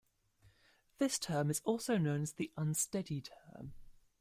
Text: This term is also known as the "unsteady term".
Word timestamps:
This 0.97 1.19
term 1.19 1.51
is 1.51 1.61
also 1.63 1.99
known 1.99 2.23
as 2.23 2.33
the 2.33 2.51
"unsteady 2.57 3.21
term". 3.21 3.73